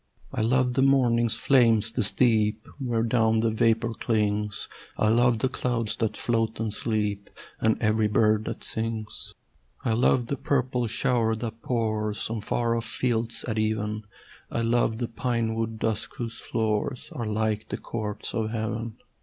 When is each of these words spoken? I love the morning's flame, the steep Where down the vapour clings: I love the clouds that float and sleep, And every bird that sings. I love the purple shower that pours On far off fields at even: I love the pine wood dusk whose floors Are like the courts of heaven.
I 0.33 0.41
love 0.41 0.73
the 0.73 0.81
morning's 0.81 1.35
flame, 1.35 1.79
the 1.93 2.01
steep 2.01 2.67
Where 2.79 3.03
down 3.03 3.41
the 3.41 3.51
vapour 3.51 3.93
clings: 3.93 4.67
I 4.97 5.09
love 5.09 5.37
the 5.37 5.47
clouds 5.47 5.95
that 5.97 6.17
float 6.17 6.59
and 6.59 6.73
sleep, 6.73 7.29
And 7.59 7.79
every 7.79 8.07
bird 8.07 8.45
that 8.45 8.63
sings. 8.63 9.35
I 9.85 9.93
love 9.93 10.25
the 10.25 10.37
purple 10.37 10.87
shower 10.87 11.35
that 11.35 11.61
pours 11.61 12.31
On 12.31 12.41
far 12.41 12.75
off 12.75 12.85
fields 12.85 13.43
at 13.47 13.59
even: 13.59 14.05
I 14.49 14.61
love 14.61 14.97
the 14.97 15.07
pine 15.07 15.53
wood 15.53 15.77
dusk 15.77 16.15
whose 16.15 16.39
floors 16.39 17.11
Are 17.11 17.27
like 17.27 17.69
the 17.69 17.77
courts 17.77 18.33
of 18.33 18.49
heaven. 18.49 18.97